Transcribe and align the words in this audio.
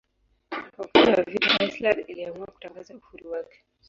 Wakati 0.77 1.11
wa 1.19 1.23
vita 1.25 1.59
Iceland 1.63 2.03
iliamua 2.07 2.47
kutangaza 2.47 2.95
uhuru 2.95 3.31
wake. 3.31 3.63